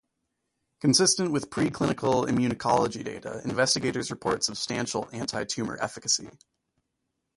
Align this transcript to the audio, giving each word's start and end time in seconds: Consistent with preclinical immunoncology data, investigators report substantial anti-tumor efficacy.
Consistent 0.79 1.29
with 1.31 1.51
preclinical 1.51 2.27
immunoncology 2.27 3.03
data, 3.05 3.39
investigators 3.45 4.09
report 4.09 4.43
substantial 4.43 5.07
anti-tumor 5.13 5.77
efficacy. 5.79 6.27